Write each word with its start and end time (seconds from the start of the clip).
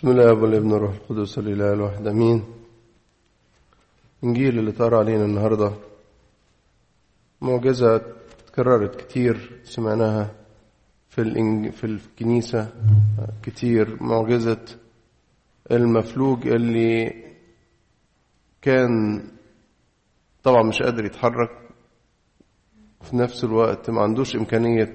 بسم 0.00 0.08
الله 0.08 0.32
والابن 0.32 0.72
الروح 0.72 0.94
القدس 0.94 1.38
الإله 1.38 1.72
الواحد 1.72 2.06
آمين. 2.06 2.44
إنجيل 4.24 4.58
اللي 4.58 4.72
طار 4.72 4.94
علينا 4.94 5.24
النهارده 5.24 5.72
معجزة 7.40 7.96
اتكررت 7.96 9.00
كتير 9.00 9.60
سمعناها 9.64 10.34
في 11.08 11.20
الإنج... 11.20 11.70
في 11.70 11.84
الكنيسة 11.84 12.72
كتير 13.42 14.02
معجزة 14.02 14.64
المفلوج 15.70 16.46
اللي 16.48 17.14
كان 18.62 19.22
طبعا 20.42 20.62
مش 20.62 20.82
قادر 20.82 21.04
يتحرك 21.04 21.50
في 23.02 23.16
نفس 23.16 23.44
الوقت 23.44 23.90
ما 23.90 24.02
عندوش 24.02 24.36
إمكانية 24.36 24.94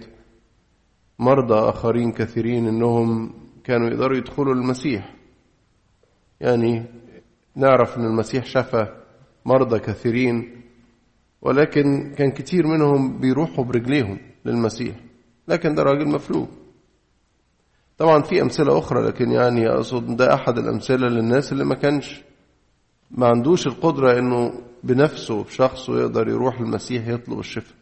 مرضى 1.19 1.69
آخرين 1.69 2.11
كثيرين 2.11 2.67
إنهم 2.67 3.33
كانوا 3.65 3.87
يقدروا 3.89 4.17
يدخلوا 4.17 4.53
للمسيح 4.53 5.15
يعني 6.41 6.85
نعرف 7.55 7.97
إن 7.97 8.05
المسيح 8.05 8.45
شفى 8.45 8.87
مرضى 9.45 9.79
كثيرين 9.79 10.61
ولكن 11.41 12.13
كان 12.17 12.31
كتير 12.31 12.67
منهم 12.67 13.19
بيروحوا 13.19 13.63
برجليهم 13.63 14.17
للمسيح. 14.45 14.95
لكن 15.47 15.75
ده 15.75 15.83
راجل 15.83 16.07
مفلوج. 16.07 16.47
طبعا 17.97 18.21
في 18.21 18.41
أمثلة 18.41 18.79
أخرى 18.79 19.07
لكن 19.07 19.31
يعني 19.31 19.69
أقصد 19.69 20.15
ده 20.17 20.33
أحد 20.33 20.57
الأمثلة 20.57 21.07
للناس 21.07 21.51
اللي 21.51 21.65
ما 21.65 21.75
كانش 21.75 22.21
ما 23.11 23.27
عندوش 23.27 23.67
القدرة 23.67 24.19
إنه 24.19 24.53
بنفسه 24.83 25.43
بشخصه 25.43 25.99
يقدر 25.99 26.27
يروح 26.27 26.59
المسيح 26.59 27.07
يطلب 27.07 27.39
الشفاء. 27.39 27.75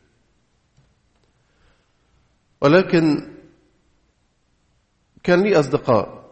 ولكن 2.61 3.32
كان 5.23 5.41
لي 5.43 5.59
أصدقاء 5.59 6.23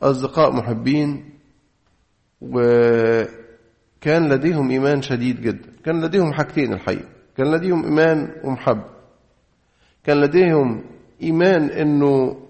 أصدقاء 0.00 0.52
محبين 0.52 1.30
وكان 2.40 4.28
لديهم 4.28 4.70
إيمان 4.70 5.02
شديد 5.02 5.40
جدا. 5.40 5.72
كان 5.84 6.04
لديهم 6.04 6.32
حاجتين 6.32 6.72
الحقيقة 6.72 7.08
كان 7.36 7.54
لديهم 7.54 7.84
إيمان 7.84 8.32
ومحبة 8.44 8.84
كان 10.04 10.20
لديهم 10.20 10.84
إيمان 11.22 11.70
إنه 11.70 12.40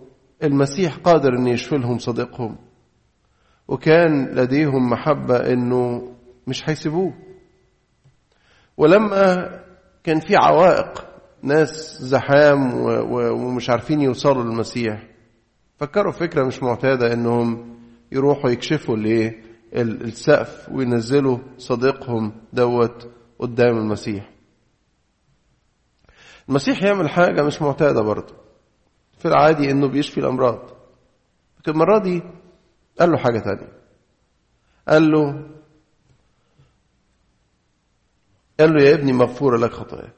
المسيح 0.42 0.97
قادر 0.97 1.29
إنه 1.39 1.51
يشفي 1.51 1.77
لهم 1.77 1.98
صديقهم. 1.98 2.57
وكان 3.69 4.25
لديهم 4.27 4.91
محبة 4.91 5.37
إنه 5.53 6.12
مش 6.47 6.69
هيسيبوه 6.69 7.12
ولما 8.77 9.51
كان 10.05 10.20
في 10.20 10.37
عوائق 10.37 11.05
ناس 11.42 11.98
زحام 12.03 12.73
ومش 13.12 13.70
عارفين 13.70 14.01
يوصلوا 14.01 14.42
للمسيح 14.45 15.03
فكروا 15.83 16.13
فكرة 16.13 16.45
مش 16.45 16.63
معتادة 16.63 17.13
إنهم 17.13 17.79
يروحوا 18.13 18.51
يكشفوا 18.51 18.97
السقف 19.75 20.69
وينزلوا 20.73 21.39
صديقهم 21.59 22.33
دوت 22.53 23.11
قدام 23.39 23.77
المسيح. 23.77 24.31
المسيح 26.49 26.83
يعمل 26.83 27.09
حاجة 27.11 27.43
مش 27.43 27.63
معتادة 27.63 28.03
برضه. 28.03 28.35
في 29.19 29.29
العادي 29.29 29.71
إنه 29.71 29.89
بيشفي 29.89 30.21
الأمراض. 30.21 30.71
لكن 31.59 31.73
المرة 31.73 31.99
دي 31.99 32.23
قال 33.01 33.11
له 33.11 33.19
حاجة 33.19 33.39
تانية. 33.39 33.73
قال 34.89 35.11
له 35.11 35.51
قال 38.61 38.73
له 38.75 38.83
يا 38.83 38.95
ابني 38.95 39.13
مغفورة 39.13 39.57
لك 39.59 39.71
خطاياك. 39.73 40.15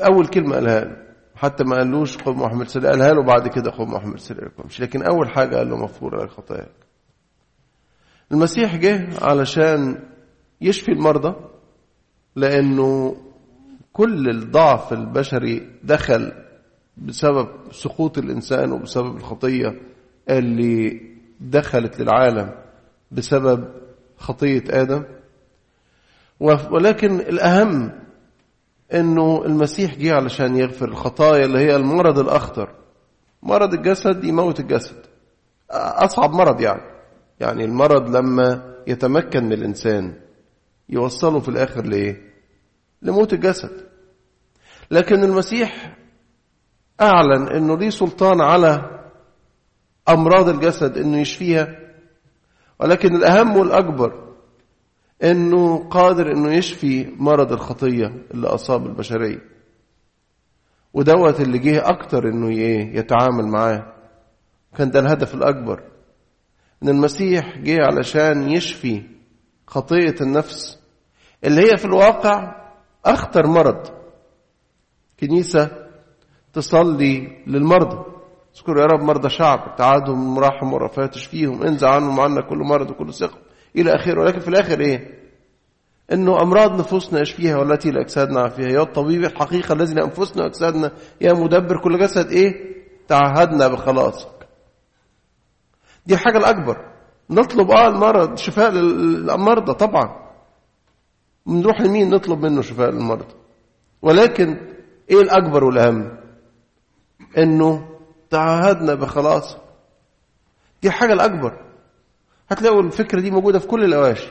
أول 0.00 0.26
كلمة 0.26 0.54
قالها 0.54 0.84
له. 0.84 1.05
حتى 1.36 1.64
ما 1.64 1.76
قالوش 1.76 2.16
قم 2.16 2.40
محمد 2.42 2.68
سرير 2.68 2.86
قالها 2.86 3.12
له 3.14 3.22
بعد 3.22 3.48
كده 3.48 3.70
قم 3.70 3.92
محمد 3.94 4.18
سرير 4.18 4.52
مش 4.64 4.80
لكن 4.80 5.02
أول 5.02 5.28
حاجة 5.28 5.56
قال 5.56 5.70
له 5.70 5.76
مغفورة 5.76 6.24
لك 6.24 6.30
خطاياك. 6.30 6.72
المسيح 8.32 8.76
جه 8.76 9.24
علشان 9.24 9.98
يشفي 10.60 10.92
المرضى 10.92 11.34
لأنه 12.36 13.16
كل 13.92 14.28
الضعف 14.30 14.92
البشري 14.92 15.70
دخل 15.82 16.32
بسبب 16.96 17.48
سقوط 17.72 18.18
الإنسان 18.18 18.72
وبسبب 18.72 19.16
الخطية 19.16 19.80
اللي 20.30 21.00
دخلت 21.40 22.00
للعالم 22.00 22.54
بسبب 23.10 23.68
خطية 24.18 24.64
آدم. 24.70 25.02
ولكن 26.70 27.20
الأهم 27.20 27.92
إنه 28.94 29.44
المسيح 29.44 29.94
جه 29.94 30.14
علشان 30.14 30.56
يغفر 30.56 30.88
الخطايا 30.88 31.44
اللي 31.44 31.58
هي 31.58 31.76
المرض 31.76 32.18
الأخطر. 32.18 32.74
مرض 33.42 33.74
الجسد 33.74 34.24
يموت 34.24 34.60
الجسد. 34.60 35.06
أصعب 35.70 36.32
مرض 36.32 36.60
يعني. 36.60 36.82
يعني 37.40 37.64
المرض 37.64 38.16
لما 38.16 38.74
يتمكن 38.86 39.44
من 39.44 39.52
الإنسان 39.52 40.14
يوصله 40.88 41.40
في 41.40 41.48
الآخر 41.48 41.84
لإيه؟ 41.84 42.32
لموت 43.02 43.32
الجسد. 43.32 43.86
لكن 44.90 45.24
المسيح 45.24 45.96
أعلن 47.00 47.48
إنه 47.48 47.76
ليه 47.76 47.90
سلطان 47.90 48.40
على 48.40 49.00
أمراض 50.08 50.48
الجسد 50.48 50.98
إنه 50.98 51.20
يشفيها. 51.20 51.78
ولكن 52.80 53.16
الأهم 53.16 53.56
والأكبر 53.56 54.25
إنه 55.24 55.88
قادر 55.88 56.32
إنه 56.32 56.52
يشفي 56.52 57.12
مرض 57.16 57.52
الخطية 57.52 58.06
اللي 58.34 58.46
أصاب 58.46 58.86
البشرية. 58.86 59.38
ودوت 60.94 61.40
اللي 61.40 61.58
جه 61.58 61.88
أكتر 61.88 62.28
إنه 62.28 62.52
يتعامل 62.98 63.46
معاه. 63.46 63.92
كان 64.76 64.90
ده 64.90 65.00
الهدف 65.00 65.34
الأكبر. 65.34 65.82
إن 66.82 66.88
المسيح 66.88 67.58
جه 67.58 67.84
علشان 67.84 68.50
يشفي 68.50 69.02
خطية 69.66 70.14
النفس 70.20 70.78
اللي 71.44 71.62
هي 71.62 71.76
في 71.76 71.84
الواقع 71.84 72.54
أخطر 73.04 73.46
مرض. 73.46 73.86
كنيسة 75.20 75.86
تصلي 76.52 77.42
للمرضى 77.46 78.04
اذكروا 78.56 78.80
يا 78.80 78.86
رب 78.86 79.02
مرضى 79.02 79.28
شعب. 79.30 79.76
تعادهم 79.76 80.34
مراحم 80.34 80.72
ورفات 80.72 81.14
تشفيهم 81.14 81.62
انزع 81.62 81.94
عنهم 81.94 82.20
عنا 82.20 82.40
كل 82.40 82.58
مرض 82.58 82.90
وكل 82.90 83.14
سقم 83.14 83.38
إلى 83.76 83.94
آخره. 83.94 84.20
ولكن 84.20 84.40
في 84.40 84.48
الآخر 84.48 84.80
إيه؟ 84.80 85.16
إنه 86.12 86.42
أمراض 86.42 86.78
نفوسنا 86.80 87.20
يشفيها 87.20 87.56
والتي 87.56 87.90
لاجسادنا 87.90 88.40
عافيها 88.40 88.68
يا 88.68 88.82
الطبيب 88.82 89.24
الحقيقة 89.24 89.72
الذي 89.72 89.94
لانفسنا 89.94 90.42
واجسادنا 90.42 90.92
يا 91.20 91.32
مدبر 91.32 91.80
كل 91.82 91.98
جسد 91.98 92.30
إيه؟ 92.30 92.76
تعهدنا 93.08 93.68
بخلاصك 93.68 94.48
دي 96.06 96.14
الحاجة 96.14 96.38
الأكبر. 96.38 96.84
نطلب 97.30 97.70
آه 97.70 97.88
المرض 97.88 98.36
شفاء 98.36 98.70
للمرضى 98.70 99.74
طبعا. 99.74 100.26
بنروح 101.46 101.80
لمين 101.80 102.10
نطلب 102.10 102.42
منه 102.46 102.62
شفاء 102.62 102.90
للمرضى؟ 102.90 103.34
ولكن 104.02 104.56
إيه 105.10 105.20
الأكبر 105.20 105.64
والأهم؟ 105.64 106.16
إنه 107.38 107.88
تعهدنا 108.30 108.94
بخلاصك 108.94 109.58
دي 110.82 110.88
الحاجة 110.88 111.12
الأكبر. 111.12 111.65
هتلاقوا 112.48 112.82
الفكرة 112.82 113.20
دي 113.20 113.30
موجودة 113.30 113.58
في 113.58 113.66
كل 113.66 113.84
الأواشي. 113.84 114.28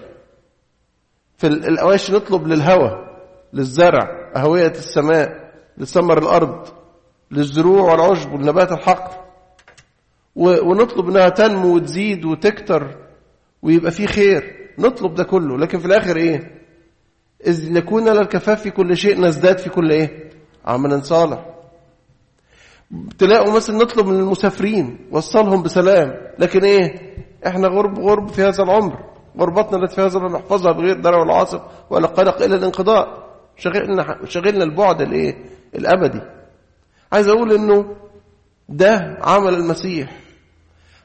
في 1.38 1.48
الأواشي 1.48 2.14
نطلب 2.14 2.48
للهوى 2.48 3.06
للزرع 3.54 4.32
أهوية 4.36 4.68
السماء 4.72 5.54
لثمر 5.78 6.18
الأرض 6.18 6.68
للزروع 7.32 7.92
والعشب 7.92 8.32
والنبات 8.34 8.72
الحقل. 8.72 9.26
ونطلب 10.36 11.10
إنها 11.10 11.30
تنمو 11.30 11.76
وتزيد 11.76 12.26
وتكتر 12.26 12.98
ويبقى 13.62 13.92
فيه 13.92 14.06
خير. 14.06 14.70
نطلب 14.80 15.14
ده 15.16 15.24
كله. 15.24 15.58
لكن 15.58 15.80
في 15.80 15.86
الآخر 15.86 16.18
إيه؟ 16.18 16.62
إذ 17.48 17.74
نكون 17.74 18.10
للكفاف 18.10 18.62
في 18.62 18.72
كل 18.72 18.98
شيء 18.98 19.22
نزداد 19.22 19.58
في 19.58 19.70
كل 19.70 19.92
إيه؟ 19.92 20.30
عمل 20.66 21.04
صالح 21.06 21.46
تلاقوا 23.18 23.54
مثلا 23.56 23.76
نطلب 23.78 24.06
من 24.08 24.20
المسافرين 24.20 24.98
وصلهم 25.12 25.64
بسلام. 25.64 26.14
لكن 26.40 26.64
إيه؟ 26.64 27.16
إحنا 27.48 27.68
غرب 27.68 28.00
غرب 28.00 28.28
في 28.30 28.44
هذا 28.44 28.64
العمر. 28.64 29.04
غربتنا 29.40 29.84
التي 29.84 29.96
في 29.96 30.02
هذا 30.02 30.18
العمر 30.18 30.38
نحفظها 30.40 30.72
بغير 30.72 31.00
درع 31.00 31.18
والعاصف 31.18 31.62
ولا 31.90 32.08
قلق 32.08 32.42
إلى 32.42 32.56
الانقضاء. 32.56 33.26
شغلنا 33.58 34.18
شغلنا 34.26 34.64
البعد 34.64 35.02
الإيه؟ 35.02 35.36
الأبدي. 35.76 36.22
عايز 37.14 37.28
أقول 37.28 37.54
إنه 37.54 37.96
ده 38.70 39.18
عمل 39.22 39.54
المسيح. 39.54 40.18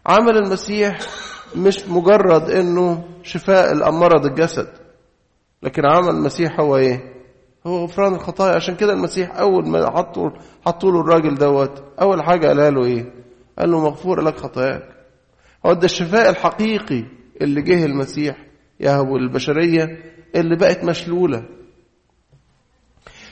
عمل 0.06 0.36
المسيح 0.36 0.98
مش 1.56 1.88
مجرد 1.88 2.50
إنه 2.50 3.04
شفاء 3.22 3.72
الأمراض 3.72 4.26
الجسد 4.26 4.68
لكن 5.62 5.86
عمل 5.86 6.08
المسيح 6.08 6.60
هو 6.60 6.76
إيه؟ 6.76 7.12
هو 7.66 7.84
غفران 7.84 8.14
الخطايا. 8.14 8.54
عشان 8.54 8.74
كده 8.76 8.92
المسيح 8.92 9.36
أول 9.36 9.68
ما 9.68 9.90
حطوا 9.90 10.30
حطوا 10.66 10.90
له 10.92 11.00
الراجل 11.00 11.34
دوت 11.34 11.82
أول 12.00 12.22
حاجة 12.22 12.46
قالها 12.46 12.70
له 12.70 12.84
إيه؟ 12.84 13.12
قال 13.58 13.70
له 13.70 13.80
مغفور 13.80 14.20
لك 14.20 14.36
خطاياك. 14.36 14.99
هو 15.66 15.72
ده 15.72 15.84
الشفاء 15.84 16.30
الحقيقي 16.30 17.04
اللي 17.40 17.62
جه 17.62 17.84
المسيح 17.84 18.46
يهبه 18.80 19.18
للبشريه 19.18 19.84
اللي 20.34 20.56
بقت 20.56 20.84
مشلولة. 20.84 21.44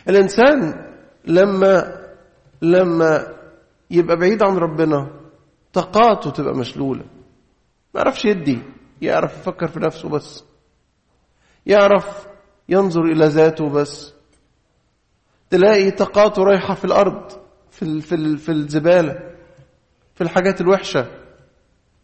الإنسان 0.09 0.87
لما 1.25 1.99
لما 2.63 3.35
يبقى 3.91 4.17
بعيد 4.17 4.43
عن 4.43 4.57
ربنا 4.57 5.11
طاقاته 5.73 6.31
تبقى 6.31 6.55
مشلولة. 6.55 7.05
ما 7.95 8.01
يعرفش 8.01 8.25
يدي 8.25 8.59
يعرف 9.03 9.39
يفكر 9.39 9.69
في 9.69 9.81
نفسه 9.81 10.09
بس. 10.09 10.45
يعرف 11.67 12.27
ينظر 12.69 13.03
إلى 13.05 13.27
ذاته 13.27 13.69
بس. 13.69 14.15
تلاقي 15.51 15.91
طاقاته 15.91 16.43
رايحة 16.43 16.75
في 16.75 16.85
الأرض 16.85 17.31
في, 17.71 18.01
في, 18.01 18.37
في 18.37 18.53
الزبالة 18.53 19.35
في 20.15 20.21
الحاجات 20.21 20.61
الوحشة. 20.61 21.07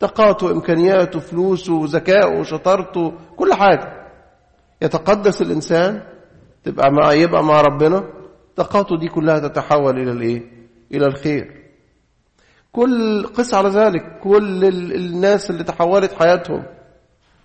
طاقاته 0.01 0.51
إمكانياته 0.51 1.21
فلوسه 1.21 1.81
ذكائه 1.85 2.43
شطارته 2.43 3.13
كل 3.37 3.55
حاجة. 3.55 4.11
يتقدس 4.83 5.43
الإنسان 5.43 6.03
تبقى 6.65 6.93
مع 6.93 7.13
يبقى 7.13 7.45
مع 7.45 7.61
ربنا 7.61 8.05
طاقاته 8.57 8.99
دي 8.99 9.09
كلها 9.09 9.39
تتحول 9.39 9.99
إلى 10.01 10.11
الإيه؟ 10.13 10.43
إلى 10.93 11.07
الخير. 11.07 11.65
كل 12.73 13.27
قس 13.27 13.55
على 13.55 13.69
ذلك 13.69 14.19
كل 14.23 14.65
الناس 14.95 15.51
اللي 15.51 15.65
تحولت 15.65 16.13
حياتهم. 16.13 16.65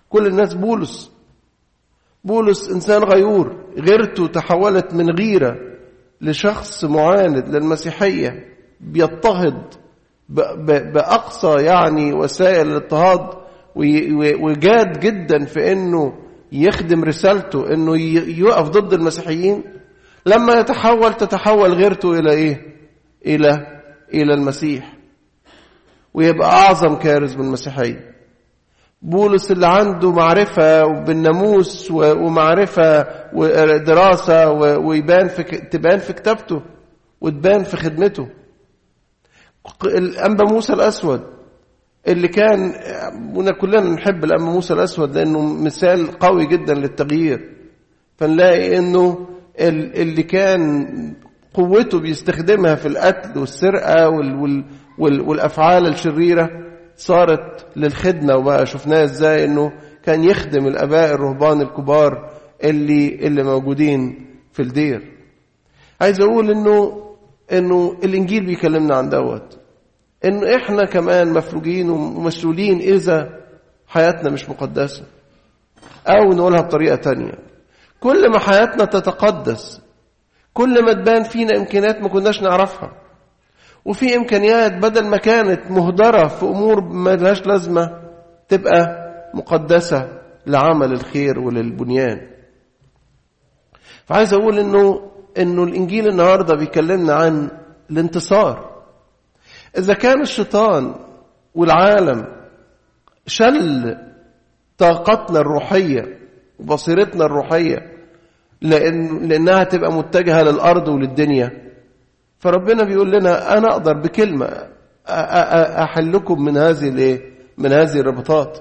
كل 0.09 0.27
الناس 0.27 0.53
بولس. 0.53 1.11
بولس 2.23 2.69
إنسان 2.69 3.03
غيور 3.03 3.65
غيرته 3.77 4.27
تحولت 4.27 4.93
من 4.93 5.09
غيرة 5.09 5.55
لشخص 6.21 6.85
معاند 6.85 7.49
للمسيحية 7.55 8.55
بيضطهد. 8.79 9.73
بأقصى 10.29 11.55
يعني 11.63 12.13
وسائل 12.13 12.67
الاضطهاد 12.67 13.29
وجاد 14.41 14.99
جدا 14.99 15.45
في 15.45 15.71
إنه 15.71 16.13
يخدم 16.51 17.03
رسالته 17.03 17.73
إنه 17.73 17.97
يقف 18.39 18.69
ضد 18.69 18.93
المسيحيين. 18.93 19.63
لما 20.25 20.53
يتحول 20.53 21.13
تتحول 21.13 21.73
غيرته 21.73 22.19
إلى 22.19 22.31
إيه؟ 22.33 22.61
إلى 23.25 23.81
إلى 24.13 24.33
المسيح. 24.33 24.93
ويبقى 26.13 26.49
أعظم 26.51 26.95
كارث 26.95 27.37
من 27.37 27.45
المسيحية. 27.45 28.09
بولس 29.01 29.51
اللي 29.51 29.67
عنده 29.67 30.11
معرفة 30.11 30.85
بالناموس 31.03 31.91
ومعرفة 31.91 33.07
ودراسة 33.33 34.51
ويبان 34.79 35.27
في 35.27 35.43
تبان 35.43 35.97
في 35.97 36.13
كتابته 36.13 36.61
وتبان 37.21 37.63
في 37.63 37.77
خدمته. 37.77 38.27
الأنبا 39.85 40.45
موسى 40.45 40.73
الأسود 40.73 41.21
اللي 42.07 42.27
كان 42.27 42.71
كلنا 43.61 43.81
نحب 43.93 44.23
الأنبا 44.23 44.51
موسى 44.51 44.73
الأسود 44.73 45.17
لأنه 45.17 45.53
مثال 45.63 46.11
قوي 46.19 46.45
جدا 46.45 46.73
للتغيير. 46.73 47.49
فنلاقي 48.17 48.77
أنه 48.77 49.27
اللي 49.59 50.23
كان 50.23 50.87
قوته 51.53 51.99
بيستخدمها 51.99 52.75
في 52.75 52.87
القتل 52.87 53.39
والسرقة 53.39 54.09
والأفعال 54.99 55.87
الشريرة 55.87 56.49
صارت 56.95 57.65
للخدمة. 57.75 58.35
وبقى 58.35 58.65
شفناها 58.65 59.03
إزاي 59.03 59.45
إنه 59.45 59.71
كان 60.03 60.23
يخدم 60.23 60.67
الأباء 60.67 61.13
الرهبان 61.13 61.61
الكبار 61.61 62.29
اللي 62.63 63.15
اللي 63.27 63.43
موجودين 63.43 64.25
في 64.51 64.61
الدير. 64.61 65.11
عايز 66.01 66.21
أقول 66.21 66.51
إنه 66.51 67.05
إنه 67.51 67.97
الإنجيل 68.03 68.45
بيكلمنا 68.45 68.95
عن 68.95 69.09
دوت. 69.09 69.58
إنه 70.25 70.55
إحنا 70.55 70.85
كمان 70.85 71.33
مفروجين 71.33 71.89
ومسؤولين 71.89 72.79
إذا 72.79 73.39
حياتنا 73.87 74.29
مش 74.29 74.49
مقدسة. 74.49 75.03
أو 76.07 76.33
نقولها 76.33 76.61
بطريقة 76.61 76.95
تانية. 76.95 77.33
كل 77.99 78.31
ما 78.31 78.39
حياتنا 78.39 78.85
تتقدس 78.85 79.81
كل 80.53 80.85
ما 80.85 80.93
تبان 80.93 81.23
فينا 81.23 81.57
إمكانيات 81.57 82.01
ما 82.01 82.07
كناش 82.09 82.41
نعرفها. 82.41 82.91
وفي 83.85 84.15
إمكانيات 84.15 84.73
بدل 84.73 85.07
ما 85.07 85.17
كانت 85.17 85.71
مهدرة 85.71 86.27
في 86.27 86.43
أمور 86.45 86.81
ما 86.81 87.15
لهاش 87.15 87.45
لازمة 87.47 88.01
تبقى 88.49 89.09
مقدسة 89.33 90.19
لعمل 90.47 90.91
الخير 90.91 91.39
وللبنيان. 91.39 92.29
فعايز 94.05 94.33
أقول 94.33 94.59
انه 94.59 95.11
إنه 95.37 95.63
الإنجيل 95.63 96.07
النهارده 96.07 96.55
بيكلمنا 96.55 97.13
عن 97.13 97.49
الانتصار. 97.91 98.78
إذا 99.77 99.93
كان 99.93 100.21
الشيطان 100.21 100.95
والعالم 101.55 102.25
شل 103.27 103.97
طاقتنا 104.77 105.39
الروحية 105.39 106.19
وبصيرتنا 106.59 107.25
الروحية 107.25 107.77
لأن 108.61 109.27
لأنها 109.29 109.63
تبقى 109.63 109.91
متجهة 109.93 110.41
للأرض 110.41 110.87
وللدنيا 110.87 111.71
فربنا 112.39 112.83
بيقول 112.83 113.11
لنا 113.11 113.57
أنا 113.57 113.67
أقدر 113.71 113.93
بكلمة 113.93 114.69
أحلكم 115.83 116.41
من 116.45 116.57
هذه 116.57 116.89
الإيه؟ 116.89 117.29
من 117.57 117.71
هذه 117.73 117.99
الربطات 117.99 118.59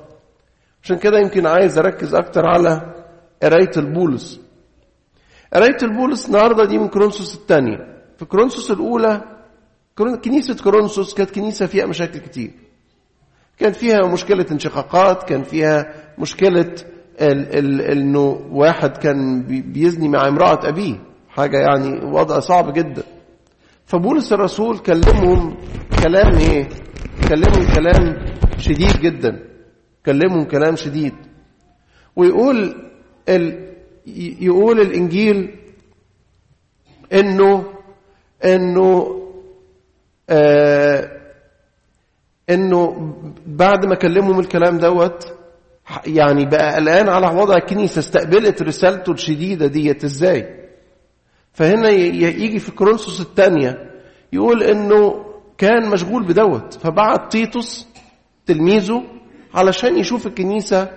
عشان 0.82 0.96
كده 0.96 1.18
يمكن 1.18 1.46
عايز 1.46 1.78
أركز 1.78 2.14
أكتر 2.14 2.46
على 2.46 2.94
قراية 3.42 3.70
البولس. 3.76 4.40
قراية 5.54 5.76
البولس 5.82 6.26
النهارده 6.26 6.64
دي 6.64 6.78
من 6.78 6.88
كورنثوس 6.88 7.34
الثانية. 7.34 7.76
في 8.18 8.24
كورنثوس 8.24 8.70
الأولى 8.70 9.22
كنيسة 10.24 10.62
كورنثوس 10.62 11.14
كانت 11.14 11.30
كنيسة 11.30 11.66
فيها 11.66 11.86
مشاكل 11.86 12.18
كتير. 12.18 12.50
كان 13.58 13.72
فيها 13.72 14.06
مشكلة 14.12 14.46
انشقاقات 14.52 15.22
كان 15.22 15.42
فيها 15.42 15.94
مشكلة 16.18 16.74
ال 17.20 17.58
ال 17.58 17.80
إنه 17.80 18.48
واحد 18.52 18.96
كان 18.96 19.42
بيزني 19.72 20.08
مع 20.08 20.28
امرأة 20.28 20.68
أبيه. 20.68 21.00
حاجة 21.28 21.58
يعني 21.58 22.04
وضع 22.04 22.40
صعب 22.40 22.72
جدا. 22.72 23.02
فبولس 23.86 24.32
الرسول 24.32 24.78
كلمهم 24.78 25.56
كلام 26.04 26.34
إيه؟ 26.36 26.68
كلمهم 27.28 27.72
كلام 27.74 28.26
شديد 28.58 29.00
جدا. 29.00 29.44
كلمهم 30.06 30.44
كلام 30.44 30.76
شديد. 30.76 31.14
ويقول 32.16 32.74
ال 33.28 33.68
يقول 34.40 34.80
الإنجيل 34.80 35.54
انه 37.12 37.64
إنه 38.44 39.18
آه 40.30 41.18
إنه 42.50 43.14
بعد 43.46 43.86
ما 43.86 43.94
كلمهم 43.94 44.40
الكلام 44.40 44.78
دوت 44.78 45.24
يعني 46.06 46.46
بقى 46.46 46.74
قلقان 46.74 47.08
على 47.08 47.26
وضع 47.40 47.56
الكنيسة 47.56 47.98
استقبلت 47.98 48.62
رسالته 48.62 49.12
الشديدة 49.12 49.66
ديت 49.66 50.04
إزاي؟ 50.04 50.68
فهنا 51.52 51.88
يجي 51.88 52.58
في 52.58 52.70
كورنثوس 52.72 53.20
الثانية 53.20 53.90
يقول 54.32 54.62
إنه 54.62 55.24
كان 55.58 55.88
مشغول 55.90 56.22
بدوت 56.26 56.74
فبعت 56.74 57.32
تيتوس 57.32 57.86
تلميذه 58.46 59.02
علشان 59.54 59.98
يشوف 59.98 60.26
الكنيسة 60.26 60.88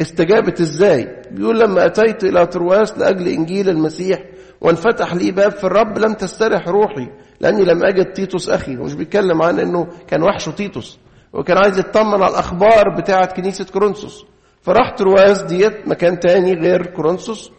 استجابت 0.00 0.60
إزاي. 0.60 1.22
بيقول 1.30 1.60
لما 1.60 1.86
أتيت 1.86 2.24
إلى 2.24 2.46
ترواس 2.46 2.98
لأجل 2.98 3.28
إنجيل 3.28 3.68
المسيح 3.68 4.18
وانفتح 4.60 5.14
لي 5.14 5.30
باب 5.30 5.52
في 5.52 5.64
الرب 5.64 5.98
لم 5.98 6.12
تسترح 6.14 6.68
روحي 6.68 7.08
لأني 7.42 7.64
لم 7.64 7.84
أجد 7.84 8.12
تيتوس 8.12 8.48
أخي. 8.48 8.76
ومش 8.76 8.94
بيتكلم 8.94 9.42
عن 9.42 9.60
إنه 9.60 9.86
كان 10.08 10.22
وحشه 10.22 10.52
تيتوس. 10.52 10.98
وكان 11.32 11.56
عايز 11.58 11.78
يطمن 11.78 12.22
على 12.22 12.28
الأخبار 12.28 12.96
بتاعة 12.98 13.34
كنيسة 13.34 13.64
كورنثوس. 13.64 14.24
فراح 14.62 14.90
ترواس 14.90 15.42
ديت 15.42 15.88
مكان 15.88 16.20
تاني 16.20 16.54
غير 16.54 16.86
كورنثوس. 16.86 17.52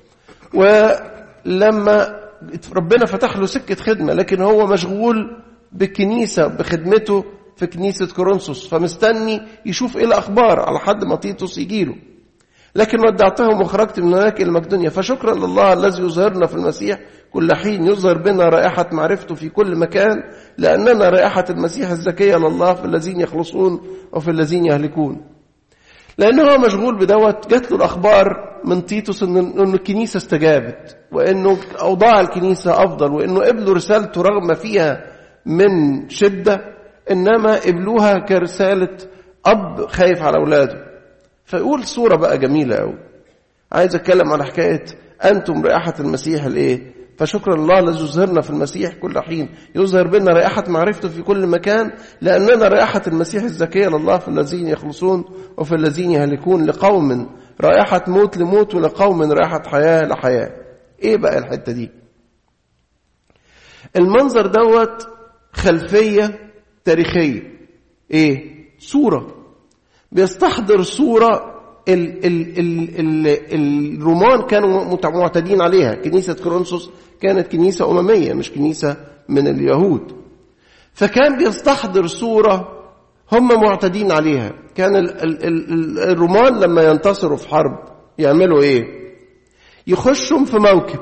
ولما 0.53 2.19
ربنا 2.75 3.05
فتح 3.05 3.37
له 3.37 3.45
سكة 3.45 3.75
خدمة 3.75 4.13
لكن 4.13 4.41
هو 4.41 4.67
مشغول 4.67 5.41
بالكنيسه 5.71 6.47
بخدمته 6.47 7.25
في 7.55 7.67
كنيسة 7.67 8.07
كورنثوس. 8.15 8.67
فمستني 8.67 9.41
يشوف 9.65 9.97
إيه 9.97 10.05
الأخبار 10.05 10.59
على 10.59 10.79
حد 10.79 11.03
ما 11.03 11.15
تيتوس 11.15 11.57
يجيله. 11.57 11.95
لكن 12.75 13.00
ودعتهم 13.08 13.62
وخرجت 13.62 14.00
من 14.00 14.13
هناك 14.13 14.42
إلى 14.42 14.51
مقدونيا. 14.51 14.89
فشكرا 14.89 15.36
لله 15.36 15.74
الذي 15.74 16.03
يظهرنا 16.03 16.48
في 16.48 16.56
المسيح. 16.56 17.00
كل 17.34 17.56
حين 17.56 17.88
يظهر 17.88 18.18
بنا 18.18 18.50
رائحة 18.50 18.89
معرفته 18.92 19.36
في 19.36 19.50
كل 19.50 19.75
مكان 19.80 20.24
لأننا 20.58 21.10
رائحة 21.10 21.46
المسيح 21.50 21.89
الزكية 21.89 22.36
لله 22.38 22.74
في 22.74 22.86
الذين 22.86 23.22
يخلصون 23.22 23.82
وفي 24.13 24.32
الذين 24.32 24.65
يهلكون. 24.65 25.22
لأن 26.18 26.39
هو 26.39 26.58
مشغول 26.58 26.98
بدوت 26.98 27.50
جات 27.50 27.72
له 27.72 27.77
الأخبار 27.77 28.25
من 28.65 28.86
تيتوس 28.86 29.24
إن, 29.24 29.38
إن 29.38 29.74
الكنيسة 29.74 30.18
استجابت 30.18 30.98
وإنه 31.12 31.58
أوضاع 31.82 32.22
الكنيسة 32.22 32.84
أفضل 32.84 33.12
وإنه 33.12 33.39
قبلوا 33.39 33.74
رسالته 33.74 34.22
رغم 34.22 34.53
فيها 34.53 35.03
من 35.46 35.70
شدة 36.10 36.62
إنما 37.12 37.56
قبلوها 37.56 38.20
كرسالة 38.20 38.98
أب 39.46 39.86
خايف 39.88 40.22
على 40.22 40.38
أولاده. 40.38 40.92
فيقول 41.45 41.83
صورة 41.85 42.15
بقى 42.15 42.38
جميلة 42.38 42.75
أوي. 42.75 42.97
عايز 43.71 43.95
أتكلم 43.95 44.31
على 44.31 44.45
حكاية 44.45 44.85
أنتم 45.25 45.65
رائحة 45.65 45.93
المسيح 46.00 46.43
الإيه؟ 46.45 46.93
فشكرا 47.17 47.55
الله 47.55 47.79
الذي 47.79 48.03
يظهرنا 48.03 48.41
في 48.41 48.50
المسيح 48.50 48.93
كل 48.93 49.19
حين. 49.21 49.50
يظهر 49.75 50.07
بنا 50.07 50.31
رائحة 50.33 50.63
معرفته 50.67 51.09
في 51.09 51.21
كل 51.21 51.47
مكان 51.47 51.91
لأننا 52.21 52.67
رائحة 52.67 53.01
المسيح 53.07 53.43
الزكية 53.43 53.88
لله 53.88 54.17
في 54.17 54.27
الذين 54.27 54.67
يخلصون 54.67 55.25
وفي 55.57 55.75
الذين 55.75 56.12
يهلكون 56.12 56.65
لقوم. 56.65 57.29
رائحة 57.62 58.01
موت 58.07 58.38
لموت 58.38 58.75
ولقوم 58.75 59.21
رائحة 59.31 59.62
حياة 59.65 60.01
لحياة. 60.01 60.51
إيه 61.03 61.17
بقى 61.17 61.38
الحتة 61.38 61.71
دي؟ 61.71 61.91
المنظر 63.95 64.47
دوت 64.47 65.07
خلفية 65.53 66.39
تاريخية. 66.85 67.41
إيه؟ 68.12 68.53
صورة. 68.79 69.42
بيستحضر 70.13 70.82
صورة 70.82 71.53
ال 71.88 72.25
ال 72.25 72.60
ال 72.60 73.00
ال 73.00 73.98
الرومان 73.98 74.41
كانوا 74.41 74.98
معتدين 75.03 75.62
عليها. 75.62 75.96
كنيسة 75.96 76.34
كورنثوس 76.34 76.89
كانت 77.22 77.51
كنيسة 77.51 77.91
أممية 77.91 78.34
مش 78.34 78.51
كنيسة 78.51 78.98
من 79.29 79.48
اليهود. 79.48 80.12
فكان 80.93 81.38
بيستحضر 81.38 82.08
صورة 82.08 82.70
هم 83.32 83.48
معتدين 83.48 84.12
عليها. 84.12 84.53
كان 84.75 84.96
ال 84.96 85.24
ال 85.24 85.46
ال 85.46 86.00
الرومان 86.00 86.60
لما 86.60 86.84
ينتصروا 86.84 87.38
في 87.38 87.50
حرب 87.50 87.79
يعملوا 88.17 88.62
إيه؟ 88.62 88.84
يخشوا 89.88 90.46
في 90.46 90.58
موكب 90.58 91.00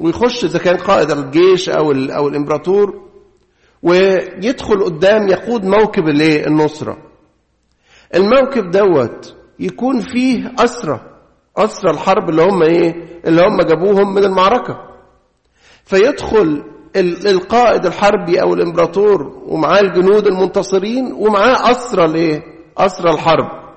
ويخش 0.00 0.44
إذا 0.44 0.58
كان 0.58 0.76
قائد 0.76 1.10
الجيش 1.10 1.68
أو 1.68 1.92
أو 1.92 2.28
الإمبراطور 2.28 3.02
ويدخل 3.82 4.84
قدام 4.84 5.28
يقود 5.28 5.64
موكب 5.64 6.08
الايه 6.08 6.46
النصرة. 6.46 7.11
الموكب 8.14 8.70
دوت 8.70 9.34
يكون 9.58 10.00
فيه 10.00 10.52
اسرى 10.58 11.00
اسرى 11.56 11.90
الحرب 11.90 12.30
اللي 12.30 12.42
هم 12.42 12.62
إيه؟ 12.62 12.94
اللي 13.26 13.42
هم 13.42 13.62
جابوهم 13.62 14.14
من 14.14 14.24
المعركة. 14.24 14.76
فيدخل 15.84 16.64
القائد 17.26 17.86
الحربي 17.86 18.42
أو 18.42 18.54
الإمبراطور 18.54 19.42
ومعاه 19.46 19.80
الجنود 19.80 20.26
المنتصرين 20.26 21.12
ومعاه 21.12 21.70
اسرى 21.70 22.04
الايه 22.04 22.42
اسرى 22.78 23.10
الحرب. 23.10 23.74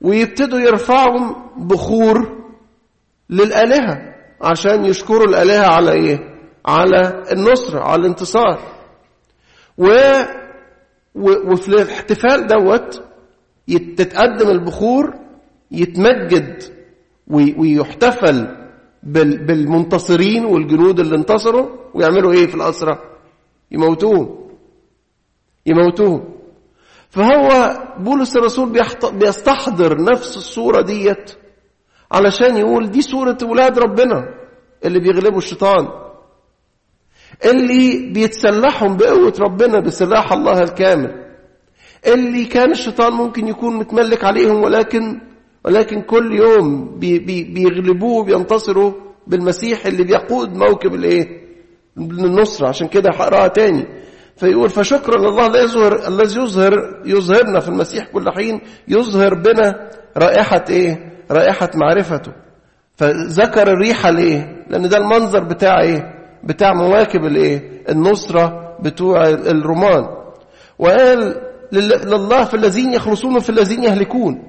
ويبتدوا 0.00 0.58
يرفعوا 0.60 1.34
بخور 1.56 2.38
للآلهة 3.30 4.14
عشان 4.42 4.84
يشكروا 4.84 5.24
الآلهة 5.26 5.66
على 5.66 5.92
إيه؟ 5.92 6.18
على 6.66 7.22
النصره 7.32 7.80
على 7.80 8.00
الانتصار. 8.00 8.58
و 9.78 9.86
وفي 11.14 11.68
الاحتفال 11.68 12.46
دوت 12.46 13.02
تتقدم 13.76 14.50
البخور 14.50 15.14
يتمجد 15.70 16.62
ويحتفل 17.26 18.56
بالمنتصرين 19.02 20.44
والجنود 20.44 21.00
اللي 21.00 21.16
انتصروا 21.16 21.68
ويعملوا 21.94 22.32
إيه 22.32 22.46
في 22.46 22.54
الأسرة؟ 22.54 23.02
يموتوهم. 23.70 24.48
يموتوهم. 25.66 26.24
فهو 27.10 27.78
بولس 27.98 28.36
الرسول 28.36 28.72
بيستحضر 29.12 30.02
نفس 30.12 30.36
الصورة 30.36 30.80
ديت 30.82 31.30
علشان 32.12 32.56
يقول 32.56 32.90
دي 32.90 33.02
صورة 33.02 33.38
ولاد 33.42 33.78
ربنا 33.78 34.34
اللي 34.84 35.00
بيغلبوا 35.00 35.38
الشيطان. 35.38 35.88
اللي 37.44 38.10
بيتسلحهم 38.12 38.96
بقوة 38.96 39.34
ربنا 39.40 39.80
بسلاح 39.80 40.32
الله 40.32 40.62
الكامل. 40.62 41.27
اللي 42.06 42.44
كان 42.44 42.70
الشيطان 42.70 43.12
ممكن 43.12 43.48
يكون 43.48 43.76
متملك 43.76 44.24
عليهم 44.24 44.62
ولكن 44.62 45.20
ولكن 45.64 46.02
كل 46.02 46.34
يوم 46.34 46.98
بي 46.98 47.18
بي 47.18 47.44
بيغلبوه 47.44 48.24
بينتصروا 48.24 48.92
بالمسيح 49.26 49.86
اللي 49.86 50.04
بيقود 50.04 50.56
موكب 50.56 50.94
الايه؟ 50.94 51.48
النصرة. 51.98 52.68
عشان 52.68 52.88
كده 52.88 53.10
هقراها 53.10 53.48
تاني. 53.48 53.86
فيقول 54.36 54.68
فشكرا 54.70 55.18
لله 55.18 55.46
الذي 55.46 55.64
يظهر 55.64 56.08
الذي 56.08 56.40
يظهر 56.40 57.02
يظهرنا 57.06 57.60
في 57.60 57.68
المسيح 57.68 58.06
كل 58.12 58.30
حين 58.30 58.60
يظهر 58.88 59.34
بنا 59.34 59.90
رائحة 60.16 60.64
إيه؟ 60.70 61.12
رائحة 61.30 61.70
معرفته. 61.74 62.32
فذكر 62.96 63.68
الريحة 63.68 64.10
ليه؟ 64.10 64.64
لأن 64.70 64.88
ده 64.88 64.96
المنظر 64.96 65.44
بتاع 65.44 65.80
إيه؟ 65.80 66.14
بتاع 66.44 66.74
مواكب 66.74 67.24
الايه؟ 67.24 67.82
النصرة 67.88 68.76
بتوع 68.82 69.28
الرومان. 69.28 70.06
وقال 70.78 71.47
لله 71.72 72.44
في 72.44 72.54
الذين 72.54 72.92
يخلصون 72.94 73.36
وفي 73.36 73.50
الذين 73.50 73.84
يهلكون. 73.84 74.42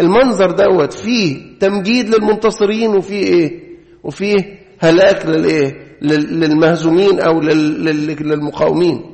المنظر 0.00 0.50
دوت 0.50 0.92
فيه 0.92 1.58
تمجيد 1.60 2.08
للمنتصرين 2.14 2.96
وفيه 2.96 3.24
إيه؟ 3.24 3.60
وفيه 4.04 4.36
هلاك 4.78 5.26
للإيه؟ 5.26 5.86
للمهزومين 6.02 7.20
أو 7.20 7.40
للمقاومين. 7.40 9.04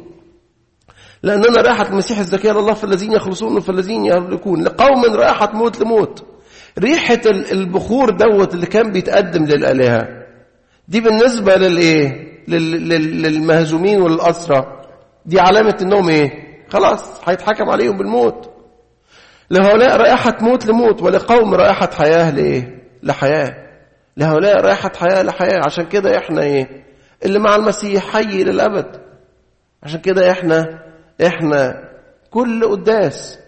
لأننا 1.23 1.63
رائحه 1.63 1.89
المسيح 1.89 2.19
الزكيه 2.19 2.53
لله 2.53 2.73
في 2.75 2.85
الذين 2.85 3.13
يخلصون 3.13 3.57
وفي 3.57 3.69
الذين 3.69 4.05
يهلكون. 4.05 4.65
لقوم 4.65 5.05
رائحه 5.05 5.53
موت 5.55 5.81
لموت. 5.81 6.25
ريحة 6.79 7.21
البخور 7.53 8.11
دوت 8.11 8.55
اللي 8.55 8.67
كان 8.67 8.93
بيتقدم 8.93 9.45
للآلهة 9.45 10.09
دي 10.89 11.01
بالنسبة 11.01 11.57
للإيه؟ 11.57 12.33
للمهزومين 12.49 14.03
والأسرى. 14.03 14.83
دي 15.27 15.41
علامة 15.41 15.77
إنهم 15.83 16.09
إيه؟ 16.09 16.52
خلاص 16.73 17.29
هيتحكم 17.29 17.71
عليهم 17.71 17.97
بالموت 17.97 18.51
لهؤلاء 19.51 19.97
رائحة 19.97 20.37
موت 20.41 20.67
لموت 20.67 21.03
ولقوم 21.03 21.55
رائحة 21.55 21.91
حياة 21.99 22.31
لإيه؟ 22.31 22.83
لحياة 23.03 23.55
لهؤلاء 24.17 24.61
رائحة 24.61 24.91
حياة 24.97 25.23
لحياة 25.23 25.61
عشان 25.67 25.87
كده 25.87 26.19
إحنا 26.19 26.43
إيه؟ 26.43 26.85
اللي 27.25 27.39
مع 27.39 27.57
المسيح 27.57 28.05
حي 28.13 28.45
للأبد 28.45 29.01
عشان 29.83 30.01
كده 30.01 30.31
إحنا 30.31 30.83
إحنا 31.27 31.89
كل 32.31 32.65
قداس 32.65 33.39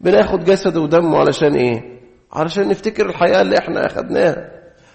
بناخد 0.00 0.44
جسده 0.44 0.80
ودمه 0.80 1.18
علشان 1.18 1.54
إيه؟ 1.54 2.00
علشان 2.32 2.68
نفتكر 2.68 3.06
الحياة 3.06 3.40
اللي 3.42 3.58
إحنا 3.58 3.86
أخدناها 3.86 4.50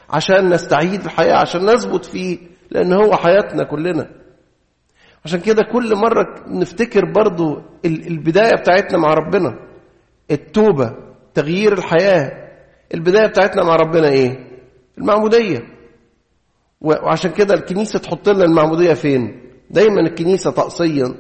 عشان 0.09 0.49
نستعيد 0.53 1.03
الحياة 1.05 1.35
عشان 1.35 1.65
نثبت 1.65 2.05
فيه 2.05 2.37
لأن 2.71 2.93
هو 2.93 3.15
حياتنا 3.15 3.63
كلنا 3.63 4.09
عشان 5.25 5.39
كده 5.39 5.63
كل 5.63 5.95
مرة 5.95 6.25
نفتكر 6.47 7.05
برضو 7.05 7.61
البداية 7.85 8.55
بتاعتنا 8.55 8.97
مع 8.97 9.13
ربنا. 9.13 9.59
التوبة 10.31 10.93
تغيير 11.33 11.73
الحياة. 11.73 12.31
البداية 12.93 13.27
بتاعتنا 13.27 13.63
مع 13.63 13.75
ربنا 13.75 14.07
إيه؟ 14.07 14.39
المعمودية. 14.97 15.59
وعشان 16.81 17.31
كده 17.31 17.53
الكنيسة 17.53 17.99
تحط 17.99 18.29
لنا 18.29 18.43
المعمودية 18.43 18.93
فين؟ 18.93 19.41
دايما 19.69 20.01
الكنيسة 20.01 20.51
طقسيا. 20.51 21.15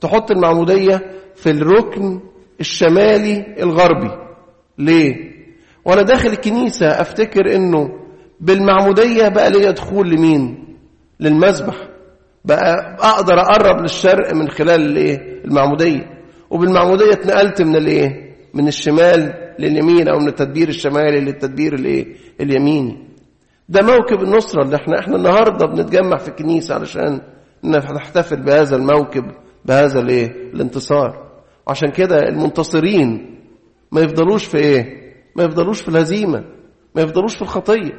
تحط 0.00 0.30
المعمودية 0.30 1.10
في 1.34 1.50
الركن 1.50 2.20
الشمالي 2.60 3.54
الغربي. 3.62 4.10
ليه؟ 4.78 5.14
وأنا 5.84 6.02
داخل 6.02 6.28
الكنيسة 6.28 6.86
أفتكر 6.86 7.54
إنه 7.56 7.88
بالمعمودية 8.40 9.28
بقى 9.28 9.50
ليا 9.50 9.70
دخول 9.70 10.10
لمين؟ 10.10 10.64
للمذبح 11.20 11.88
بقى 12.48 12.96
أقدر 13.00 13.40
أقرب 13.40 13.80
للشرق 13.82 14.34
من 14.34 14.48
خلال 14.48 14.80
الإيه؟ 14.80 15.44
المعمودية. 15.44 16.18
وبالمعمودية 16.50 17.12
اتنقلت 17.12 17.62
من 17.62 17.76
الإيه؟ 17.76 18.34
من 18.54 18.68
الشمال 18.68 19.34
لليمين 19.58 20.08
أو 20.08 20.18
من 20.18 20.28
التدبير 20.28 20.68
الشمالي 20.68 21.20
للتدبير 21.20 21.74
الإيه؟ 21.74 22.06
اليميني. 22.40 23.08
ده 23.68 23.82
موكب 23.82 24.22
النصرة 24.22 24.62
اللي 24.62 24.76
إحنا 24.76 24.98
إحنا 24.98 25.16
النهارده 25.16 25.66
بنتجمع 25.66 26.16
في 26.16 26.28
الكنيسة 26.28 26.74
علشان 26.74 27.20
نحتفل 27.64 28.42
بهذا 28.42 28.76
الموكب 28.76 29.24
بهذا 29.64 30.00
الإيه؟ 30.00 30.26
الانتصار. 30.54 31.28
وعشان 31.66 31.90
كده 31.90 32.28
المنتصرين 32.28 33.38
ما 33.92 34.00
يفضلوش 34.00 34.44
في 34.44 34.58
إيه؟ 34.58 34.84
ما 35.36 35.44
يفضلوش 35.44 35.80
في 35.80 35.88
الهزيمة 35.88 36.44
ما 36.94 37.02
يفضلوش 37.02 37.34
في 37.36 37.42
الخطية. 37.42 37.92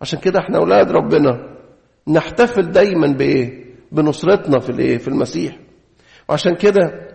عشان 0.00 0.18
كده 0.18 0.38
إحنا 0.40 0.58
أولاد 0.58 0.90
ربنا 0.90 1.52
نحتفل 2.08 2.70
دايما 2.70 3.06
بإيه؟ 3.06 3.61
بنصرتنا 3.92 4.58
في 4.58 4.70
الايه؟ 4.70 4.98
في 4.98 5.08
المسيح. 5.08 5.58
وعشان 6.28 6.54
كده 6.54 7.08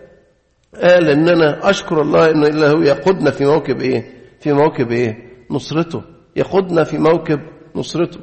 قال 0.82 1.10
إن 1.10 1.28
أنا 1.28 1.70
أشكر 1.70 2.02
الله 2.02 2.30
إن 2.30 2.44
الا 2.44 2.70
هو 2.70 2.82
يقودنا 2.82 3.30
في 3.30 3.44
موكب 3.44 3.80
إيه؟ 3.80 4.10
في 4.40 4.52
موكب 4.52 4.90
إيه؟ 4.92 5.16
نصرته. 5.50 6.02
يقودنا 6.36 6.84
في 6.84 6.98
موكب 6.98 7.38
نصرته. 7.76 8.20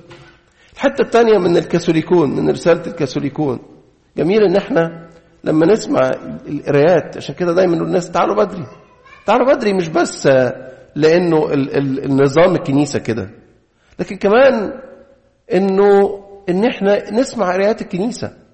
الحتة 0.74 1.02
الثانية 1.02 1.38
من 1.38 1.58
الكاثوليكون 1.58 2.36
من 2.36 2.50
رسالة 2.50 2.88
الكاثوليكون. 2.88 3.60
جميل 4.18 4.44
إن 4.44 4.56
إحنا 4.56 5.10
لما 5.44 5.66
نسمع 5.66 6.12
القرايات 6.48 7.18
عشان 7.18 7.36
كده 7.36 7.54
دايما 7.54 7.76
نقول 7.76 7.88
الناس 7.88 8.12
تعالوا 8.12 8.36
بدري. 8.46 8.66
تعالوا 9.26 9.54
بدري 9.56 9.74
مش 9.74 9.88
بس 9.88 10.28
لأنه 10.96 11.54
ال 11.54 11.78
ال 11.78 12.06
النظام 12.06 12.56
الكنيسة 12.56 13.00
كده. 13.00 13.30
لكن 14.00 14.16
كمان 14.16 14.74
إنه 15.54 16.22
إن 16.50 16.66
إحنا 16.66 17.12
نسمع 17.12 17.54
قرايات 17.54 17.82
الكنيسة. 17.82 18.45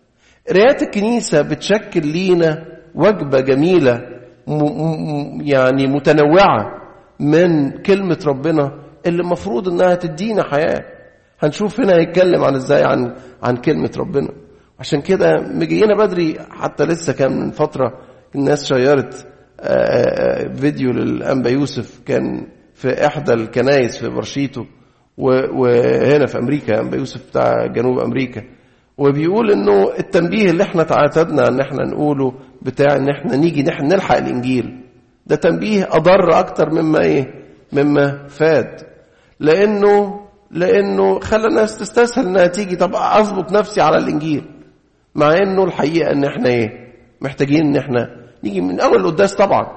قرايات 0.50 0.82
الكنيسة 0.84 1.42
بتشكل 1.42 2.08
لينا 2.08 2.66
وجبة 2.96 3.40
جميلة 3.40 4.02
يعني 5.42 5.88
متنوعة 5.88 6.82
من 7.20 7.72
كلمة 7.72 8.20
ربنا 8.28 8.80
اللي 9.06 9.22
المفروض 9.22 9.70
إنها 9.70 9.96
تدينا 9.96 10.44
حياة. 10.44 10.84
هنشوف 11.40 11.80
هنا 11.80 11.94
هيتكلم 11.96 12.44
عن 12.44 12.56
إزاي 12.56 12.84
عن 12.84 13.16
عن 13.44 13.58
كلمة 13.58 13.92
ربنا. 13.98 14.30
عشان 14.80 15.02
كده 15.02 15.28
مجينا 15.54 15.96
بدري 15.98 16.38
حتى 16.50 16.84
لسه 16.86 17.14
كان 17.14 17.40
من 17.40 17.52
فترة 17.52 17.94
الناس 18.36 18.66
شيرت 18.66 19.28
فيديو 20.56 20.92
للأنبا 20.92 21.50
يوسف 21.50 22.02
كان 22.06 22.48
في 22.74 23.06
إحدى 23.08 23.34
الكنايس 23.34 23.98
في 24.00 24.10
برشيتو 24.10 24.66
وهنا 25.18 26.26
في 26.26 26.38
أمريكا 26.38 26.80
أنبا 26.80 26.98
يوسف 26.98 27.30
بتاع 27.30 27.66
جنوب 27.66 28.00
أمريكا. 28.00 28.42
وبيقول 29.02 29.52
إنه 29.52 29.92
التنبيه 30.00 30.50
اللي 30.50 30.64
إحنا 30.64 30.84
اعتدنا 30.84 31.48
إن 31.48 31.60
إحنا 31.60 31.84
نقوله 31.86 32.34
بتاع 32.62 32.96
إن 32.96 33.10
إحنا 33.10 33.36
نيجي 33.36 33.64
نحن 33.64 33.86
نلحق 33.86 34.18
الإنجيل 34.18 34.82
ده 35.28 35.36
تنبيه 35.36 35.88
أضر 35.92 36.40
أكتر 36.40 36.70
مما 36.70 37.00
إيه؟ 37.02 37.26
مما 37.74 38.28
فاد. 38.28 38.82
لأنه 39.40 40.20
لأنه 40.52 41.20
خلى 41.20 41.48
الناس 41.48 41.78
تستسهل 41.78 42.26
إنها 42.28 42.48
تيجي 42.48 42.76
طب 42.76 42.92
أظبط 42.96 43.52
نفسي 43.52 43.82
على 43.82 43.98
الإنجيل. 43.98 44.46
مع 45.16 45.34
إنه 45.38 45.64
الحقيقة 45.64 46.12
إن 46.12 46.24
إحنا 46.24 46.50
إيه؟ 46.50 46.94
محتاجين 47.22 47.66
إن 47.66 47.76
إحنا 47.76 48.10
نيجي 48.44 48.62
من 48.62 48.80
أول 48.80 49.00
القداس 49.06 49.36
طبعا. 49.36 49.68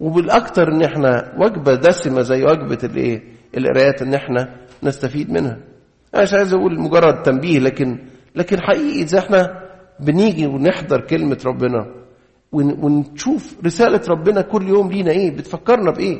وبالأكتر 0.00 0.68
إن 0.72 0.82
إحنا 0.82 1.34
وجبة 1.38 1.74
دسمة 1.74 2.20
زي 2.22 2.44
وجبة 2.44 2.78
الإيه؟ 2.84 3.22
القرايات 3.56 4.02
إن 4.02 4.14
إحنا 4.14 4.54
نستفيد 4.82 5.30
منها. 5.32 5.58
أنا 6.14 6.22
مش 6.22 6.34
عايز 6.34 6.54
أقول 6.54 6.80
مجرد 6.80 7.22
تنبيه 7.22 7.58
لكن 7.58 7.98
لكن 8.34 8.60
حقيقي 8.60 9.02
إذا 9.02 9.18
إحنا 9.18 9.60
بنيجي 10.00 10.46
ونحضر 10.46 11.00
كلمة 11.00 11.38
ربنا 11.46 11.86
ونشوف 12.52 13.56
رسالة 13.64 14.00
ربنا 14.08 14.40
كل 14.40 14.68
يوم 14.68 14.92
لينا 14.92 15.10
إيه؟ 15.10 15.30
بتفكرنا 15.30 15.90
بإيه؟ 15.92 16.18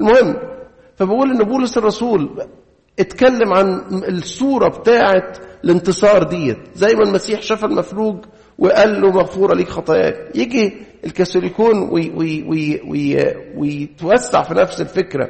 المهم 0.00 0.36
فبقول 0.96 1.30
إن 1.30 1.44
بولس 1.44 1.78
الرسول 1.78 2.42
اتكلم 2.98 3.52
عن 3.52 3.80
الصورة 4.08 4.68
بتاعة 4.68 5.32
الانتصار 5.64 6.22
ديت. 6.22 6.58
زي 6.74 6.94
ما 6.94 7.02
المسيح 7.02 7.42
شاف 7.42 7.64
المفلوج 7.64 8.24
وقال 8.58 9.00
له 9.00 9.10
مغفورة 9.10 9.54
ليك 9.54 9.68
خطاياك. 9.68 10.36
يجي 10.36 10.74
الكاثوليكون 11.04 11.88
ويتوسع 13.56 14.42
في 14.42 14.54
نفس 14.54 14.80
الفكرة. 14.80 15.28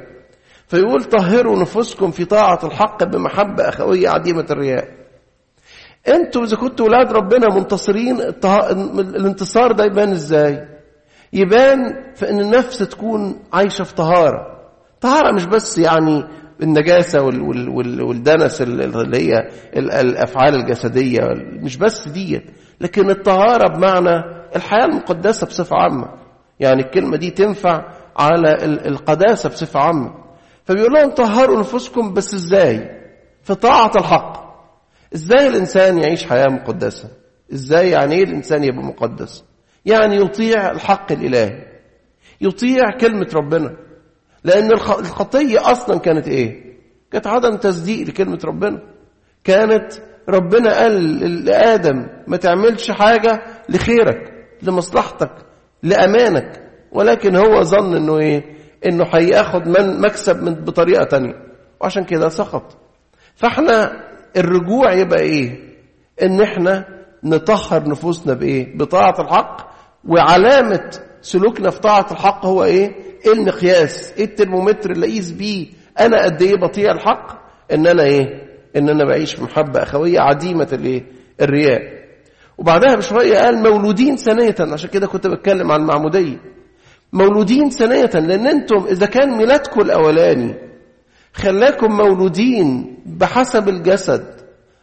فيقول 0.69 1.05
طهروا 1.05 1.61
نفوسكم 1.61 2.11
في 2.11 2.25
طاعة 2.25 2.61
الحق 2.67 3.05
بمحبة 3.05 3.69
أخوية 3.69 4.09
عديمة 4.09 4.47
الرياء. 4.51 4.89
أنتوا 6.09 6.45
إذا 6.45 6.57
كنتوا 6.57 6.87
ولاد 6.87 7.13
ربنا 7.13 7.47
منتصرين 7.55 8.21
الانتصار 8.99 9.73
ده 9.73 9.85
يبان 9.85 10.11
إزاي؟ 10.11 10.69
يبان 11.33 11.79
في 12.15 12.31
إن 12.31 12.41
النفس 12.41 12.79
تكون 12.79 13.39
عايشة 13.53 13.83
في 13.85 13.95
طهارة. 13.95 14.47
طهارة 15.01 15.33
مش 15.35 15.47
بس 15.47 15.79
يعني 15.79 16.25
النجاسة 16.63 17.23
والدنس 18.03 18.63
اللي 18.63 19.19
هي 19.19 19.49
الأفعال 19.77 20.55
الجسدية 20.55 21.21
مش 21.63 21.77
بس 21.77 22.09
ديت 22.09 22.45
لكن 22.81 23.11
الطهارة 23.11 23.77
بمعنى 23.77 24.23
الحياة 24.57 24.85
المقدسة 24.85 25.47
بصفة 25.47 25.77
عامة. 25.77 26.09
يعني 26.61 26.83
الكلمة 26.83 27.17
دي 27.17 27.31
تنفع 27.31 27.85
على 28.17 28.55
القداسة 28.65 29.49
بصفة 29.49 29.81
عامة. 29.81 30.15
فبيقول 30.65 30.93
لهم 30.93 31.11
طهروا 31.11 31.61
نفوسكم 31.61 32.15
بس 32.15 32.35
إزاي؟ 32.35 32.91
في 33.43 33.55
طاعة 33.55 33.91
الحق. 33.97 34.46
إزاي 35.15 35.47
الإنسان 35.47 35.99
يعيش 35.99 36.27
حياة 36.27 36.47
مقدسة؟ 36.47 37.09
إزاي 37.53 37.91
يعني 37.91 38.15
إيه 38.15 38.25
الإنسان 38.25 38.65
يبقى 38.65 38.83
مقدس؟ 38.85 39.45
يعني 39.87 40.17
يطيع 40.17 40.71
الحق 40.71 41.13
الإلهي. 41.13 41.67
يطيع 42.41 42.91
كلمة 43.01 43.29
ربنا. 43.35 43.77
لأن 44.45 44.73
الخطية 44.73 45.71
أصلا 45.73 45.99
كانت 45.99 46.29
إيه؟ 46.29 46.77
كانت 47.11 47.27
عدم 47.27 47.57
تصديق 47.57 48.09
لكلمة 48.09 48.39
ربنا. 48.45 48.83
كانت 49.45 49.93
ربنا 50.29 50.79
قال 50.79 51.45
لآدم 51.45 52.07
ما 52.27 52.37
تعملش 52.37 52.91
حاجة 52.91 53.43
لخيرك 53.69 54.33
لمصلحتك 54.63 55.33
لأمانك. 55.83 56.63
ولكن 56.93 57.37
هو 57.37 57.63
ظن 57.63 57.97
إنه 57.97 58.19
إيه؟ 58.19 58.45
إنه 58.87 59.05
هياخد 59.15 59.69
من 59.69 60.01
مكسب 60.01 60.43
من 60.43 60.55
بطريقة 60.55 61.05
تانية. 61.05 61.35
وعشان 61.81 62.05
كده 62.05 62.29
سقط. 62.29 62.77
فإحنا 63.35 63.93
الرجوع 64.37 64.93
يبقى 64.93 65.21
إيه؟ 65.21 65.59
إن 66.23 66.41
إحنا 66.41 66.85
نطهر 67.25 67.89
نفوسنا 67.89 68.35
بإيه؟ 68.35 68.77
بطاعة 68.79 69.15
الحق 69.21 69.71
وعلامة 70.09 70.91
سلوكنا 71.23 71.71
في 71.71 71.81
طاعة 71.81 72.07
الحق 72.11 72.47
هو 72.47 72.65
إيه؟ 72.65 72.93
إيه 73.27 73.33
المقياس. 73.33 74.13
إيه 74.19 74.25
الترمومتر 74.25 74.91
اللي 74.91 75.07
أقيس 75.07 75.31
بيه 75.33 75.67
أنا 76.01 76.25
قد 76.25 76.43
إيه 76.43 76.55
بطيع 76.57 76.93
الحق؟ 76.93 77.43
إن 77.73 77.87
أنا 77.87 78.03
إيه؟ 78.03 78.25
إن 78.77 78.89
أنا 78.89 79.05
بعيش 79.05 79.35
في 79.35 79.43
محبة 79.45 79.83
أخوية 79.83 80.21
عديمة 80.21 80.69
الايه 80.73 81.05
الرياء. 81.41 81.83
وبعدها 82.59 82.95
بشوية 82.97 83.39
قال 83.39 83.63
مولودين 83.63 84.17
ثانية 84.17 84.55
عشان 84.61 84.91
كده 84.91 85.07
كنت 85.07 85.27
بتكلم 85.27 85.73
عن 85.73 85.81
المعمودية 85.81 86.37
مولودين 87.13 87.71
ثانية 87.71 88.05
لأن 88.27 88.47
أنتم 88.47 88.85
إذا 88.91 89.07
كان 89.07 89.37
ميلادكم 89.39 89.81
الأولاني 89.81 90.55
خلاكم 91.37 91.97
مولودين 91.97 92.97
بحسب 93.07 93.69
الجسد 93.69 94.25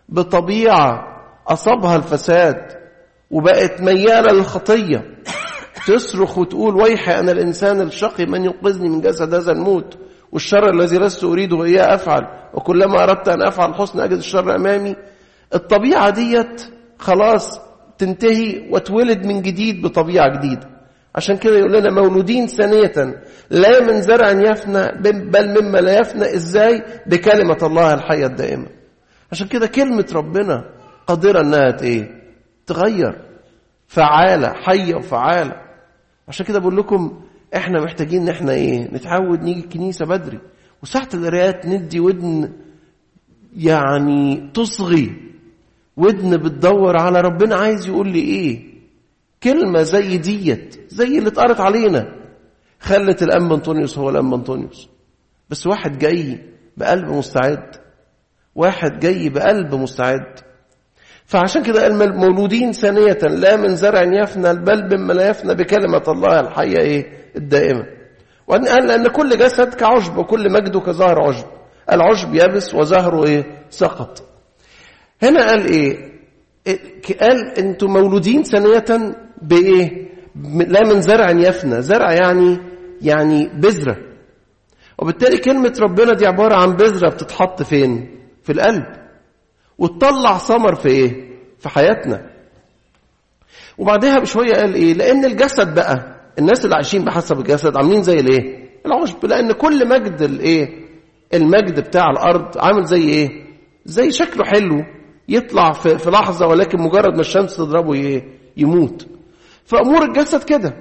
بطبيعة 0.09 1.03
أصابها 1.47 1.95
الفساد 1.95 2.55
وبقت 3.31 3.81
ميالة 3.81 4.33
للخطية. 4.33 5.03
تصرخ 5.87 6.37
وتقول 6.37 6.75
ويحي 6.75 7.19
أنا 7.19 7.31
الإنسان 7.31 7.81
الشقي 7.81 8.25
من 8.25 8.45
ينقذني 8.45 8.89
من 8.89 9.01
جسد 9.01 9.33
هذا 9.33 9.51
الموت 9.51 9.97
والشر 10.31 10.69
الذي 10.69 10.97
لست 10.97 11.23
أريده 11.23 11.63
إياه 11.63 11.95
أفعل؟ 11.95 12.21
وكلما 12.53 13.03
أردت 13.03 13.27
أن 13.29 13.41
أفعل 13.47 13.69
الحسن 13.69 13.99
أجد 13.99 14.17
الشر 14.17 14.55
أمامي. 14.55 14.95
الطبيعة 15.55 16.09
ديت 16.09 16.61
خلاص 16.99 17.59
تنتهي 17.97 18.69
وتولد 18.71 19.25
من 19.25 19.41
جديد 19.41 19.81
بطبيعة 19.81 20.37
جديدة. 20.37 20.72
عشان 21.15 21.37
كده 21.37 21.57
يقول 21.57 21.73
لنا 21.73 21.91
مولودين 21.91 22.47
ثانية 22.47 23.21
لا 23.49 23.79
من 23.79 24.01
زرع 24.01 24.31
يفنى 24.31 25.01
بل 25.01 25.61
مما 25.61 25.77
لا 25.77 25.99
يفنى. 25.99 26.35
إزاي؟ 26.35 26.83
بكلمة 27.07 27.57
الله 27.63 27.93
الحية 27.93 28.25
الدائمة. 28.25 28.67
عشان 29.31 29.47
كده 29.47 29.67
كلمة 29.67 30.05
ربنا 30.13 30.69
قادرة 31.07 31.41
إنها 31.41 31.81
إيه؟ 31.81 32.21
تغير. 32.65 33.21
فعالة 33.87 34.53
حية 34.53 34.95
وفعالة. 34.95 35.55
عشان 36.27 36.45
كده 36.45 36.59
بقول 36.59 36.77
لكم 36.77 37.21
إحنا 37.55 37.81
محتاجين 37.83 38.21
إن 38.21 38.29
إحنا 38.29 38.51
إيه؟ 38.51 38.91
نتعود 38.93 39.43
نيجي 39.43 39.59
الكنيسة 39.59 40.05
بدري. 40.05 40.39
وساعة 40.83 41.09
القرايات 41.13 41.65
ندي 41.65 41.99
ودن 41.99 42.51
يعني 43.57 44.49
تصغي. 44.53 45.11
ودن 45.97 46.37
بتدور 46.37 46.97
على 46.97 47.21
ربنا. 47.21 47.55
عايز 47.55 47.87
يقول 47.87 48.09
لي 48.09 48.19
إيه؟ 48.19 48.72
كلمة 49.43 49.81
زي 49.81 50.17
ديت 50.17 50.75
زي 50.87 51.17
اللي 51.17 51.29
اتقرت 51.29 51.59
علينا. 51.59 52.15
خلت 52.79 53.23
الأم 53.23 53.53
أنطونيوس 53.53 53.97
هو 53.97 54.09
الأم 54.09 54.33
أنطونيوس. 54.33 54.89
بس 55.49 55.67
واحد 55.67 55.97
جاي 55.97 56.39
بقلب 56.77 57.07
مستعد. 57.07 57.75
واحد 58.55 58.99
جاي 58.99 59.29
بقلب 59.29 59.75
مستعد. 59.75 60.39
فعشان 61.25 61.63
كده 61.63 61.81
قال 61.83 62.17
مولودين 62.17 62.71
ثانية 62.71 63.17
لا 63.23 63.55
من 63.55 63.75
زرع 63.75 64.01
يفنى 64.01 64.53
بل 64.53 64.97
مما 64.97 65.13
لا 65.13 65.29
يفنى 65.29 65.55
بكلمة 65.55 66.03
الله 66.07 66.39
الحية 66.39 66.77
إيه؟ 66.77 67.11
الدائمة. 67.35 67.85
وأن 68.47 68.65
قال 68.67 68.87
لأن 68.87 69.07
كل 69.07 69.37
جسد 69.37 69.73
كعشب 69.73 70.17
وكل 70.17 70.51
مجده 70.51 70.79
كظهر 70.79 71.21
عشب. 71.21 71.45
العشب 71.91 72.35
يبس 72.35 72.73
وزهره 72.75 73.25
إيه؟ 73.25 73.45
سقط. 73.69 74.23
هنا 75.23 75.47
قال 75.47 75.65
إيه؟ 75.65 76.13
قال 77.21 77.57
أنتم 77.57 77.93
مولودين 77.93 78.43
ثانية 78.43 78.85
بإيه؟ 79.43 80.09
لا 80.67 80.83
من 80.93 81.01
زرع 81.01 81.31
يفنى. 81.31 81.81
زرع 81.81 82.11
يعني 82.13 82.57
يعني 83.01 83.47
بذرة. 83.47 83.97
وبالتالي 84.99 85.37
كلمة 85.37 85.73
ربنا 85.81 86.13
دي 86.13 86.25
عبارة 86.27 86.55
عن 86.55 86.73
بذرة 86.73 87.09
بتتحط 87.09 87.61
فين؟ 87.63 88.19
في 88.43 88.51
القلب. 88.51 88.85
وتطلع 89.77 90.37
ثمر 90.37 90.75
في 90.75 90.89
إيه؟ 90.89 91.29
في 91.59 91.69
حياتنا. 91.69 92.29
وبعدها 93.77 94.19
بشوية 94.19 94.53
قال 94.53 94.73
إيه؟ 94.75 94.93
لأن 94.93 95.25
الجسد 95.25 95.75
بقى 95.75 96.19
الناس 96.39 96.65
اللي 96.65 96.75
عايشين 96.75 97.03
بحسب 97.05 97.39
الجسد 97.39 97.77
عاملين 97.77 98.03
زي 98.03 98.13
الإيه؟ 98.13 98.63
العشب 98.85 99.25
لأن 99.25 99.51
كل 99.51 99.87
مجد 99.89 100.21
الإيه؟ 100.21 100.67
المجد 101.33 101.79
بتاع 101.79 102.09
الأرض 102.09 102.57
عامل 102.57 102.85
زي 102.85 103.01
إيه؟ 103.09 103.29
زي 103.85 104.11
شكله 104.11 104.45
حلو 104.45 104.83
يطلع 105.29 105.71
في, 105.71 106.09
لحظة 106.09 106.47
ولكن 106.47 106.81
مجرد 106.81 107.13
ما 107.13 107.21
الشمس 107.21 107.57
تضربه 107.57 107.93
إيه 107.93 108.23
يموت. 108.57 109.07
فأمور 109.65 110.03
الجسد 110.03 110.43
كده. 110.43 110.73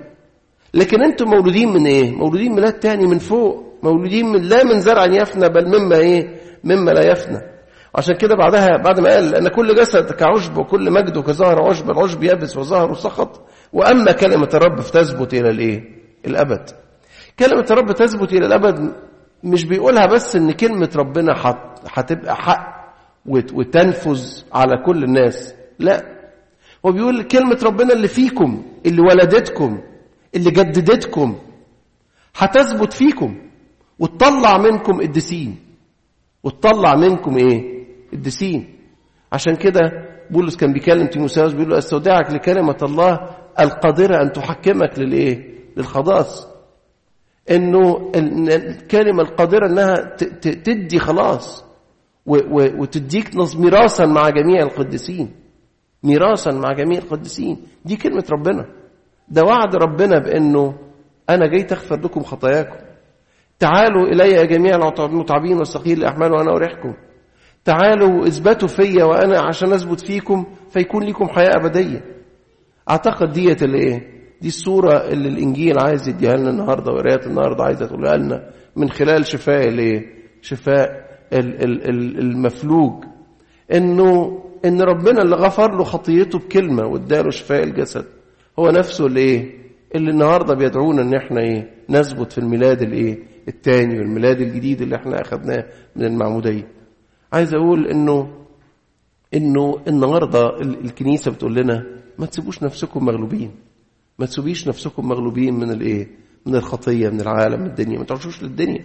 لكن 0.75 1.03
أنتم 1.03 1.29
مولودين 1.29 1.73
من 1.73 1.87
إيه؟ 1.87 2.11
مولودين 2.11 2.53
ميلاد 2.55 2.73
تاني 2.73 3.07
من 3.07 3.19
فوق. 3.19 3.79
مولودين 3.83 4.27
من 4.27 4.43
لا 4.43 4.65
من 4.65 4.81
زرع 4.81 5.05
يفنى 5.05 5.49
بل 5.49 5.67
مما 5.79 5.97
إيه؟ 5.97 6.41
مما 6.65 6.91
لا 6.91 7.11
يفنى. 7.13 7.39
عشان 7.95 8.17
كده 8.17 8.35
بعدها 8.37 8.77
بعد 8.85 9.01
ما 9.01 9.09
قال 9.15 9.35
أن 9.35 9.49
كل 9.49 9.75
جسد 9.75 10.13
كعشب 10.13 10.59
وكل 10.59 10.91
مجد 10.91 11.19
كظهر 11.19 11.69
عشب 11.69 11.91
العشب 11.91 12.23
يبس 12.23 12.57
وظهره 12.57 12.95
سخط. 12.95 13.41
وأما 13.73 14.13
كلمة 14.13 14.49
الرب 14.55 14.81
فتثبت 14.81 15.35
إلى 15.35 15.51
الإيه؟ 15.51 15.83
الأبد. 16.27 16.71
كلمة 17.39 17.67
الرب 17.71 17.93
تثبت 17.93 18.33
إلى 18.33 18.47
الأبد 18.47 18.93
مش 19.45 19.65
بيقولها 19.65 20.07
بس 20.07 20.37
إن 20.37 20.53
كلمة 20.53 20.91
ربنا 20.97 21.33
هتبقى 21.93 22.37
حق 22.37 22.93
وتنفذ 23.55 24.43
على 24.53 24.83
كل 24.87 25.05
الناس. 25.05 25.55
لا. 25.79 26.22
هو 26.87 26.93
بيقول 26.93 27.23
كلمة 27.23 27.59
ربنا 27.63 27.93
اللي 27.93 28.09
فيكم 28.09 28.63
اللي 28.87 29.01
ولدتكم 29.03 29.81
اللي 30.35 30.51
جددتكم 30.51 31.39
هتثبت 32.37 32.93
فيكم. 32.93 33.39
وتطلع 33.99 34.59
منكم 34.59 35.01
قديسين 35.01 35.57
وتطلع 36.43 36.95
منكم 36.95 37.37
إيه؟ 37.37 37.85
قديسين 38.13 38.75
عشان 39.33 39.57
كده 39.57 39.81
بولس 40.31 40.57
كان 40.57 40.73
بيكلم 40.73 41.07
تيموثاوس 41.07 41.53
بيقول 41.53 41.71
له 41.71 41.79
أستودعك 41.79 42.31
لكلمة 42.33 42.77
الله 42.83 43.19
القادرة 43.61 44.23
أن 44.23 44.33
تحكمك 44.33 44.99
للإيه؟ 44.99 45.53
للخلاص. 45.77 46.49
إنه 47.51 48.11
الكلمة 48.17 49.23
القادرة 49.23 49.67
إنها 49.67 50.17
تدي 50.41 50.99
خلاص 50.99 51.65
وتديك 52.27 53.31
ميراثا 53.57 54.07
مع 54.07 54.29
جميع 54.29 54.63
القديسين. 54.63 55.31
ميراثا 56.05 56.51
مع 56.51 56.73
جميع 56.73 56.99
القديسين. 56.99 57.57
دي 57.85 57.97
كلمة 57.97 58.25
ربنا. 58.33 58.67
ده 59.29 59.43
وعد 59.45 59.77
ربنا 59.77 60.19
بأنه 60.19 60.75
أنا 61.31 61.47
جيت 61.47 61.73
اغفر 61.73 62.01
لكم 62.01 62.23
خطاياكم. 62.23 62.77
تعالوا 63.59 64.07
إلي 64.07 64.31
يا 64.33 64.45
جميع 64.45 64.77
المتعبين 64.99 65.59
والثقيل 65.59 65.99
الأحمال 65.99 66.33
وأنا 66.33 66.51
أريحكم. 66.57 66.95
تعالوا 67.65 68.27
اثبتوا 68.27 68.69
فيا 68.69 69.05
وأنا 69.05 69.41
عشان 69.41 69.73
أثبت 69.73 70.01
فيكم 70.01 70.47
فيكون 70.71 71.03
لكم 71.05 71.29
حياة 71.29 71.57
أبدية. 71.57 72.05
أعتقد 72.91 73.33
ديت 73.33 73.63
اللي 73.63 73.79
إيه؟ 73.79 74.13
دي 74.41 74.49
الصورة 74.49 74.93
اللي 74.93 75.29
الإنجيل 75.29 75.79
عايز 75.79 76.09
يديها 76.09 76.37
لنا 76.37 76.51
النهارده 76.51 76.93
وقرايه 76.93 77.27
النهارده 77.27 77.65
عايزة 77.65 77.87
تقولها 77.87 78.17
لنا 78.17 78.51
من 78.77 78.91
خلال 78.91 79.27
شفاء 79.27 79.69
الايه 79.69 80.07
شفاء 80.43 80.89
المفلوج. 81.33 83.05
إنه 83.73 84.43
إن 84.65 84.83
ربنا 84.83 85.23
اللي 85.23 85.37
غفر 85.37 85.77
له 85.77 85.85
خطيته 85.85 86.39
بكلمة 86.39 86.87
واداله 86.87 87.31
شفاء 87.31 87.65
الجسد 87.65 88.05
هو 88.59 88.71
نفسه 88.71 89.07
اللي 89.07 89.21
إيه؟ 89.21 89.59
اللي 89.95 90.11
النهارده 90.11 90.55
بيدعونا 90.55 91.03
إن 91.03 91.15
إحنا 91.15 91.41
إيه؟ 91.41 91.71
نثبت 91.91 92.33
في 92.33 92.39
الميلاد 92.39 92.83
الإيه؟ 92.83 93.19
الثاني 93.49 93.99
والميلاد 93.99 94.41
الجديد 94.41 94.83
اللي 94.83 94.97
إحنا 94.97 95.21
اخذناه 95.21 95.67
من 95.97 96.05
المعمودية. 96.05 96.69
عايز 97.33 97.55
أقول 97.55 97.87
إنه 97.87 98.31
إنه 99.35 99.81
النهارده 99.89 100.61
الكنيسة 100.61 101.31
بتقول 101.31 101.55
لنا 101.55 101.87
ما 102.19 102.27
تسيبوش 102.27 102.63
نفسكم 102.63 103.05
مغلوبين. 103.05 103.51
ما 104.19 104.27
تسيبيش 104.27 104.69
نفسكم 104.69 105.09
مغلوبين 105.09 105.55
من 105.55 105.71
الإيه؟ 105.71 106.09
من 106.47 106.55
الخطية 106.57 107.09
من 107.09 107.21
العالم 107.21 107.61
من 107.61 107.67
الدنيا. 107.67 107.99
ما 107.99 108.05
تعرفوش 108.05 108.43
للدنيا 108.43 108.85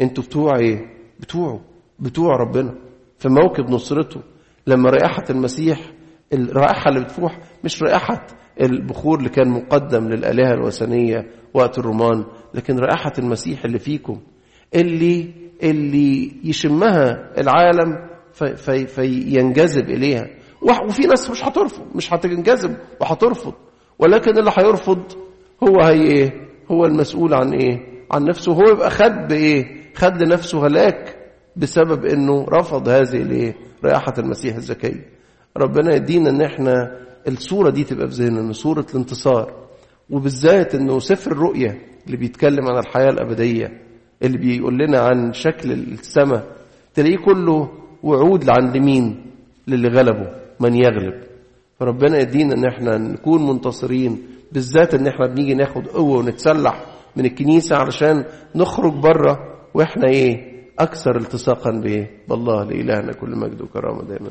أنتوا 0.00 0.24
بتوع 0.24 0.56
إيه؟ 0.58 0.86
بتوعه. 1.20 1.60
بتوع 1.98 2.36
ربنا. 2.36 2.74
في 3.18 3.28
موكب 3.28 3.70
نصرته. 3.70 4.20
لما 4.66 4.90
رائحة 4.90 5.24
المسيح 5.30 5.80
الرائحة 6.32 6.88
اللي 6.88 7.00
بتفوح 7.00 7.38
مش 7.64 7.82
رائحة 7.82 8.26
البخور 8.60 9.18
اللي 9.18 9.28
كان 9.28 9.48
مقدم 9.50 10.08
للآلهة 10.08 10.52
الوثنية 10.52 11.26
وقت 11.54 11.78
الرومان 11.78 12.24
لكن 12.54 12.78
رائحة 12.78 13.12
المسيح 13.18 13.64
اللي 13.64 13.78
فيكم 13.78 14.20
اللي 14.74 15.30
اللي 15.62 16.32
يشمها 16.44 17.32
العالم 17.40 18.08
في 18.32 18.56
في 18.56 18.86
فينجذب 18.86 19.90
إليها. 19.90 20.26
وفي 20.88 21.02
ناس 21.02 21.30
مش 21.30 21.44
هترفض 21.44 21.82
مش 21.94 22.12
هتنجذب 22.14 22.76
وهترفض 23.00 23.54
ولكن 23.98 24.38
اللي 24.38 24.50
هيرفض 24.58 25.02
هو 25.62 25.80
هي 25.80 26.02
إيه؟ 26.02 26.30
هو 26.70 26.84
المسؤول 26.84 27.34
عن 27.34 27.52
إيه؟ 27.52 27.80
عن 28.10 28.24
نفسه. 28.24 28.52
هو 28.52 28.62
يبقى 28.72 28.90
خد 28.90 29.28
بإيه؟ 29.28 29.64
خد 29.94 30.22
لنفسه 30.22 30.66
هلاك 30.66 31.16
بسبب 31.56 32.04
إنه 32.04 32.46
رفض 32.52 32.88
هذه 32.88 33.22
الإيه؟ 33.22 33.54
رائحة 33.84 34.14
المسيح 34.18 34.56
الزكية 34.56 35.06
ربنا 35.56 35.94
يدينا 35.94 36.30
إن 36.30 36.42
إحنا 36.42 36.98
الصورة 37.28 37.70
دي 37.70 37.84
تبقى 37.84 38.08
في 38.08 38.14
ذهننا 38.14 38.52
صورة 38.52 38.86
الانتصار 38.94 39.52
وبالذات 40.10 40.74
انه 40.74 40.98
سفر 40.98 41.32
الرؤية 41.32 41.78
اللي 42.06 42.16
بيتكلم 42.16 42.68
عن 42.68 42.78
الحياة 42.78 43.10
الأبدية 43.10 43.80
اللي 44.22 44.38
بيقول 44.38 44.78
لنا 44.78 44.98
عن 45.00 45.32
شكل 45.32 45.72
السماء 45.72 46.56
تلاقيه 46.94 47.16
كله 47.16 47.68
وعود 48.02 48.50
عن 48.50 48.72
لمين 48.72 49.24
للي 49.68 49.88
غلبه 49.88 50.30
من 50.60 50.74
يغلب. 50.74 51.22
فربنا 51.80 52.18
يدينا 52.18 52.54
إن 52.54 52.64
إحنا 52.64 52.98
نكون 52.98 53.46
منتصرين 53.46 54.22
بالذات 54.52 54.94
إن 54.94 55.06
إحنا 55.06 55.26
بنيجي 55.26 55.54
ناخد 55.54 55.86
قوة 55.86 56.18
ونتسلح 56.18 56.84
من 57.16 57.24
الكنيسة 57.24 57.76
علشان 57.76 58.24
نخرج 58.54 58.92
بره 58.92 59.38
وإحنا 59.74 60.08
إيه؟ 60.08 60.51
أكثر 60.78 61.16
التصاقا 61.16 61.70
بايه 61.70 62.24
بالله 62.28 62.64
لإلهنا 62.64 63.12
كل 63.12 63.30
مجد 63.30 63.60
وكرامة 63.62 64.02
دائما. 64.02 64.30